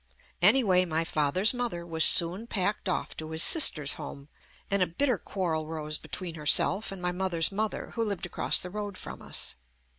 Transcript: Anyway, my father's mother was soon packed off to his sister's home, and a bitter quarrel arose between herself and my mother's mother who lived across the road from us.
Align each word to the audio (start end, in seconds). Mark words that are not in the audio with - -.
Anyway, 0.41 0.83
my 0.83 1.03
father's 1.03 1.53
mother 1.53 1.85
was 1.85 2.03
soon 2.03 2.47
packed 2.47 2.89
off 2.89 3.15
to 3.15 3.29
his 3.29 3.43
sister's 3.43 3.93
home, 4.01 4.29
and 4.71 4.81
a 4.81 4.87
bitter 4.87 5.19
quarrel 5.19 5.67
arose 5.67 5.99
between 5.99 6.33
herself 6.33 6.91
and 6.91 6.99
my 7.03 7.11
mother's 7.11 7.51
mother 7.51 7.91
who 7.93 8.03
lived 8.03 8.25
across 8.25 8.59
the 8.59 8.71
road 8.71 8.97
from 8.97 9.21
us. 9.21 9.57